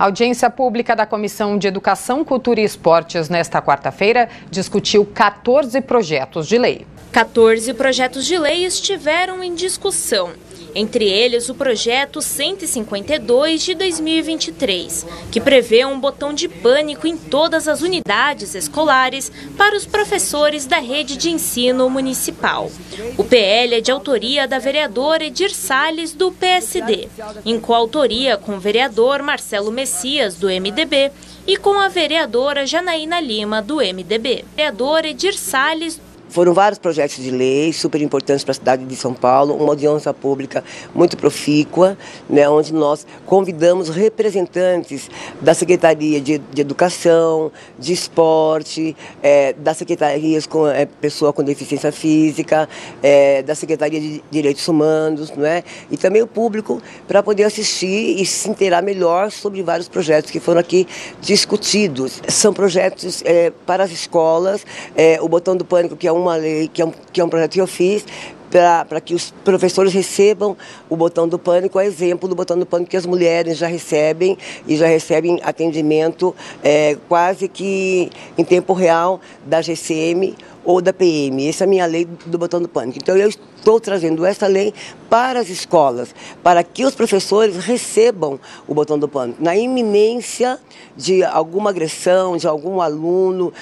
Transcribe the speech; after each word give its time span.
A 0.00 0.04
audiência 0.04 0.48
pública 0.48 0.94
da 0.94 1.04
Comissão 1.04 1.58
de 1.58 1.66
Educação, 1.66 2.24
Cultura 2.24 2.60
e 2.60 2.62
Esportes 2.62 3.28
nesta 3.28 3.60
quarta-feira 3.60 4.28
discutiu 4.48 5.04
14 5.04 5.80
projetos 5.80 6.46
de 6.46 6.56
lei. 6.56 6.86
14 7.10 7.74
projetos 7.74 8.24
de 8.24 8.38
lei 8.38 8.64
estiveram 8.64 9.42
em 9.42 9.56
discussão. 9.56 10.34
Entre 10.78 11.06
eles, 11.06 11.48
o 11.48 11.56
projeto 11.56 12.22
152 12.22 13.64
de 13.64 13.74
2023, 13.74 15.04
que 15.28 15.40
prevê 15.40 15.84
um 15.84 15.98
botão 15.98 16.32
de 16.32 16.46
pânico 16.46 17.04
em 17.04 17.16
todas 17.16 17.66
as 17.66 17.82
unidades 17.82 18.54
escolares 18.54 19.32
para 19.56 19.76
os 19.76 19.84
professores 19.84 20.66
da 20.66 20.78
rede 20.78 21.16
de 21.16 21.30
ensino 21.30 21.90
municipal. 21.90 22.70
O 23.16 23.24
PL 23.24 23.74
é 23.74 23.80
de 23.80 23.90
autoria 23.90 24.46
da 24.46 24.60
vereadora 24.60 25.24
Edir 25.24 25.52
Salles, 25.52 26.12
do 26.12 26.30
PSD, 26.30 27.08
em 27.44 27.58
coautoria 27.58 28.36
com 28.36 28.54
o 28.54 28.60
vereador 28.60 29.20
Marcelo 29.20 29.72
Messias, 29.72 30.36
do 30.36 30.46
MDB, 30.46 31.10
e 31.44 31.56
com 31.56 31.80
a 31.80 31.88
vereadora 31.88 32.64
Janaína 32.64 33.18
Lima, 33.18 33.60
do 33.60 33.78
MDB. 33.78 34.44
Vereador 34.54 35.04
Edir 35.04 35.36
Salles, 35.36 36.00
foram 36.28 36.52
vários 36.52 36.78
projetos 36.78 37.16
de 37.16 37.30
lei 37.30 37.72
super 37.72 38.00
importantes 38.00 38.44
para 38.44 38.52
a 38.52 38.54
cidade 38.54 38.84
de 38.84 38.96
São 38.96 39.14
Paulo, 39.14 39.54
uma 39.54 39.70
audiência 39.70 40.12
pública 40.12 40.62
muito 40.94 41.16
profícua, 41.16 41.96
né, 42.28 42.48
onde 42.48 42.72
nós 42.72 43.06
convidamos 43.26 43.88
representantes 43.88 45.10
da 45.40 45.54
Secretaria 45.54 46.20
de, 46.20 46.38
de 46.38 46.60
Educação, 46.60 47.50
de 47.78 47.92
Esporte, 47.92 48.96
é, 49.22 49.52
das 49.52 49.76
secretarias 49.76 50.46
com 50.46 50.66
é, 50.66 50.86
pessoa 50.86 51.32
com 51.32 51.42
deficiência 51.42 51.92
física, 51.92 52.68
é, 53.02 53.42
da 53.42 53.54
Secretaria 53.54 54.00
de 54.00 54.22
Direitos 54.30 54.66
Humanos, 54.68 55.32
não 55.36 55.46
é? 55.46 55.62
e 55.90 55.96
também 55.96 56.22
o 56.22 56.26
público 56.26 56.80
para 57.06 57.22
poder 57.22 57.44
assistir 57.44 58.20
e 58.20 58.26
se 58.26 58.48
inteirar 58.48 58.82
melhor 58.82 59.30
sobre 59.30 59.62
vários 59.62 59.88
projetos 59.88 60.30
que 60.30 60.40
foram 60.40 60.60
aqui 60.60 60.86
discutidos. 61.20 62.20
São 62.28 62.52
projetos 62.52 63.22
é, 63.24 63.52
para 63.66 63.84
as 63.84 63.90
escolas, 63.90 64.64
é, 64.96 65.18
o 65.20 65.28
Botão 65.28 65.56
do 65.56 65.64
Pânico, 65.64 65.96
que 65.96 66.06
é 66.06 66.12
um 66.12 66.17
uma 66.18 66.36
lei, 66.36 66.68
que 66.68 66.82
é 66.82 66.84
um, 66.84 66.92
que 67.12 67.20
é 67.20 67.24
um 67.24 67.28
projeto 67.28 67.52
que 67.52 67.60
eu 67.60 67.66
fiz, 67.66 68.04
para 68.50 69.00
que 69.00 69.14
os 69.14 69.30
professores 69.44 69.92
recebam 69.92 70.56
o 70.88 70.96
botão 70.96 71.28
do 71.28 71.38
pânico, 71.38 71.78
a 71.78 71.84
exemplo 71.84 72.28
do 72.28 72.34
botão 72.34 72.58
do 72.58 72.64
pânico 72.64 72.90
que 72.90 72.96
as 72.96 73.06
mulheres 73.06 73.58
já 73.58 73.66
recebem 73.66 74.38
e 74.66 74.76
já 74.76 74.86
recebem 74.86 75.38
atendimento 75.42 76.34
é, 76.62 76.96
quase 77.08 77.48
que 77.48 78.10
em 78.36 78.44
tempo 78.44 78.72
real 78.72 79.20
da 79.44 79.60
GCM 79.60 80.34
ou 80.64 80.80
da 80.80 80.92
PM. 80.92 81.48
Essa 81.48 81.64
é 81.64 81.66
a 81.66 81.68
minha 81.68 81.86
lei 81.86 82.06
do 82.26 82.38
botão 82.38 82.60
do 82.60 82.68
pânico. 82.68 82.98
Então 83.00 83.16
eu 83.16 83.28
estou 83.28 83.80
trazendo 83.80 84.24
essa 84.24 84.46
lei 84.46 84.72
para 85.08 85.40
as 85.40 85.48
escolas, 85.48 86.14
para 86.42 86.62
que 86.62 86.84
os 86.84 86.94
professores 86.94 87.56
recebam 87.56 88.38
o 88.66 88.74
botão 88.74 88.98
do 88.98 89.08
pânico. 89.08 89.42
Na 89.42 89.56
iminência 89.56 90.58
de 90.96 91.24
alguma 91.24 91.70
agressão, 91.70 92.36
de 92.36 92.46
algum 92.46 92.80
aluno, 92.80 93.52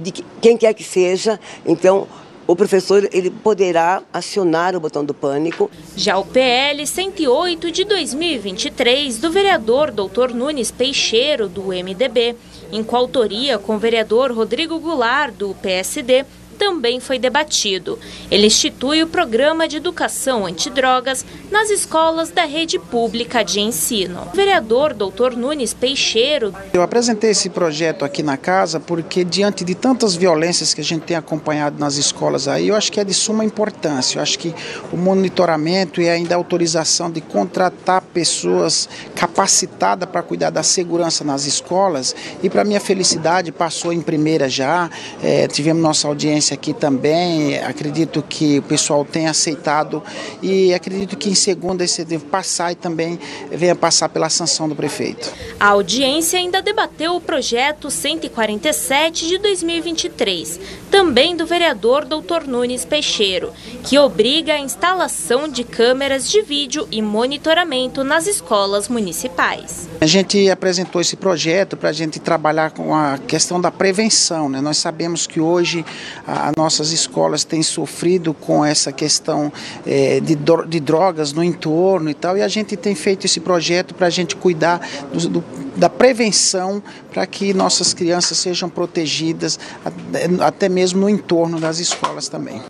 de 0.00 0.12
quem 0.40 0.56
quer 0.56 0.74
que 0.74 0.82
seja. 0.82 1.38
Então, 1.64 2.08
o 2.50 2.56
professor 2.56 3.08
ele 3.12 3.30
poderá 3.30 4.02
acionar 4.12 4.74
o 4.74 4.80
botão 4.80 5.04
do 5.04 5.14
pânico. 5.14 5.70
Já 5.96 6.18
o 6.18 6.24
PL 6.24 6.84
108 6.84 7.70
de 7.70 7.84
2023 7.84 9.18
do 9.18 9.30
vereador 9.30 9.92
Dr. 9.92 10.34
Nunes 10.34 10.72
Peixeiro 10.72 11.48
do 11.48 11.66
MDB, 11.66 12.34
em 12.72 12.82
coautoria 12.82 13.56
com 13.56 13.76
o 13.76 13.78
vereador 13.78 14.32
Rodrigo 14.32 14.80
Goulart 14.80 15.32
do 15.34 15.54
PSD, 15.62 16.24
também 16.60 17.00
foi 17.00 17.18
debatido. 17.18 17.98
Ele 18.30 18.46
institui 18.46 19.02
o 19.02 19.06
programa 19.06 19.66
de 19.66 19.78
educação 19.78 20.44
antidrogas 20.44 21.24
nas 21.50 21.70
escolas 21.70 22.28
da 22.30 22.44
rede 22.44 22.78
pública 22.78 23.42
de 23.42 23.60
ensino. 23.60 24.28
O 24.30 24.36
vereador 24.36 24.92
Dr. 24.92 25.34
Nunes 25.38 25.72
Peixeiro. 25.72 26.54
Eu 26.74 26.82
apresentei 26.82 27.30
esse 27.30 27.48
projeto 27.48 28.04
aqui 28.04 28.22
na 28.22 28.36
casa 28.36 28.78
porque, 28.78 29.24
diante 29.24 29.64
de 29.64 29.74
tantas 29.74 30.14
violências 30.14 30.74
que 30.74 30.82
a 30.82 30.84
gente 30.84 31.04
tem 31.04 31.16
acompanhado 31.16 31.80
nas 31.80 31.96
escolas 31.96 32.46
aí, 32.46 32.68
eu 32.68 32.76
acho 32.76 32.92
que 32.92 33.00
é 33.00 33.04
de 33.04 33.14
suma 33.14 33.42
importância. 33.42 34.18
Eu 34.18 34.22
acho 34.22 34.38
que 34.38 34.54
o 34.92 34.98
monitoramento 34.98 36.02
e 36.02 36.10
ainda 36.10 36.34
a 36.34 36.36
autorização 36.36 37.10
de 37.10 37.22
contratar 37.22 38.02
pessoas 38.02 38.86
capacitadas 39.14 40.06
para 40.10 40.22
cuidar 40.22 40.50
da 40.50 40.62
segurança 40.62 41.24
nas 41.24 41.46
escolas, 41.46 42.14
e 42.42 42.50
para 42.50 42.64
minha 42.64 42.80
felicidade, 42.80 43.50
passou 43.50 43.94
em 43.94 44.02
primeira 44.02 44.46
já. 44.46 44.90
É, 45.22 45.48
tivemos 45.48 45.82
nossa 45.82 46.06
audiência 46.06 46.49
aqui 46.54 46.72
também, 46.72 47.58
acredito 47.58 48.22
que 48.22 48.58
o 48.58 48.62
pessoal 48.62 49.04
tem 49.04 49.28
aceitado 49.28 50.02
e 50.42 50.72
acredito 50.74 51.16
que 51.16 51.30
em 51.30 51.34
segunda 51.34 51.84
esse 51.84 52.04
deve 52.04 52.24
passar 52.24 52.72
e 52.72 52.74
também 52.74 53.18
venha 53.50 53.74
passar 53.74 54.08
pela 54.08 54.28
sanção 54.28 54.68
do 54.68 54.74
prefeito. 54.74 55.32
A 55.58 55.68
audiência 55.68 56.38
ainda 56.38 56.62
debateu 56.62 57.16
o 57.16 57.20
projeto 57.20 57.90
147 57.90 59.28
de 59.28 59.38
2023, 59.38 60.60
também 60.90 61.36
do 61.36 61.46
vereador 61.46 62.04
Dr. 62.04 62.46
Nunes 62.46 62.84
Peixeiro, 62.84 63.52
que 63.84 63.98
obriga 63.98 64.54
a 64.54 64.58
instalação 64.58 65.48
de 65.48 65.64
câmeras 65.64 66.30
de 66.30 66.42
vídeo 66.42 66.86
e 66.90 67.02
monitoramento 67.02 68.02
nas 68.02 68.26
escolas 68.26 68.88
municipais. 68.88 69.88
A 70.00 70.06
gente 70.06 70.48
apresentou 70.50 71.00
esse 71.00 71.16
projeto 71.16 71.76
para 71.76 71.90
a 71.90 71.92
gente 71.92 72.18
trabalhar 72.18 72.70
com 72.70 72.94
a 72.94 73.18
questão 73.18 73.60
da 73.60 73.70
prevenção. 73.70 74.48
Né? 74.48 74.60
Nós 74.60 74.78
sabemos 74.78 75.26
que 75.26 75.40
hoje 75.40 75.84
as 76.48 76.54
nossas 76.56 76.92
escolas 76.92 77.44
têm 77.44 77.62
sofrido 77.62 78.32
com 78.34 78.64
essa 78.64 78.92
questão 78.92 79.52
é, 79.86 80.20
de, 80.20 80.36
de 80.68 80.80
drogas 80.80 81.32
no 81.32 81.42
entorno 81.42 82.10
e 82.10 82.14
tal, 82.14 82.36
e 82.36 82.42
a 82.42 82.48
gente 82.48 82.76
tem 82.76 82.94
feito 82.94 83.26
esse 83.26 83.40
projeto 83.40 83.94
para 83.94 84.06
a 84.06 84.10
gente 84.10 84.36
cuidar 84.36 84.80
do, 85.12 85.28
do, 85.28 85.44
da 85.76 85.88
prevenção 85.88 86.82
para 87.12 87.26
que 87.26 87.52
nossas 87.52 87.92
crianças 87.92 88.38
sejam 88.38 88.68
protegidas 88.68 89.58
até 90.40 90.68
mesmo 90.68 91.00
no 91.00 91.08
entorno 91.08 91.58
das 91.58 91.78
escolas 91.78 92.28
também. 92.28 92.62